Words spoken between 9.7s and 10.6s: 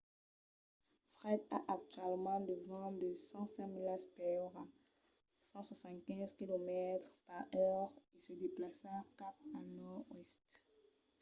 nòrd-oèst